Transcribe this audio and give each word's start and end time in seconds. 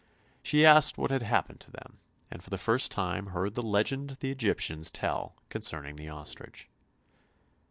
She 0.41 0.65
asked 0.65 0.97
what 0.97 1.11
had 1.11 1.21
happened 1.21 1.59
to 1.59 1.69
them, 1.69 1.99
and 2.31 2.41
for 2.43 2.49
the 2.49 2.57
first 2.57 2.89
time 2.91 3.27
heard 3.27 3.53
the 3.53 3.61
legend 3.61 4.17
the 4.19 4.31
Egyptians 4.31 4.89
tell 4.89 5.35
concerning 5.49 5.95
the 5.95 6.09
ostrich. 6.09 6.67